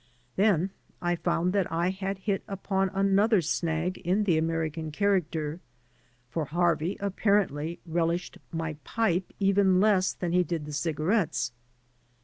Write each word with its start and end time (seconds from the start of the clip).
Then 0.35 0.71
I 0.99 1.15
found 1.15 1.53
that 1.53 1.71
I 1.71 1.91
had 1.91 2.17
hit 2.17 2.41
upon 2.47 2.89
another 2.89 3.39
snag 3.39 3.99
in 3.99 4.23
the 4.23 4.35
American 4.35 4.89
character, 4.91 5.59
for 6.27 6.45
Harvey 6.45 6.97
apparently 6.99 7.79
relished 7.85 8.39
my 8.51 8.77
pipe 8.83 9.31
even 9.39 9.79
less 9.79 10.11
than 10.13 10.31
he 10.31 10.43
did 10.43 10.65
the 10.65 10.73
cigarettes. 10.73 11.51